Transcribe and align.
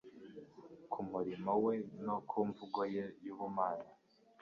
ku 0.91 0.99
murimo 1.09 1.51
we 1.65 1.75
no 2.05 2.15
ku 2.29 2.37
mvugo 2.47 2.81
ye 2.93 3.03
y'ubumana. 3.25 3.89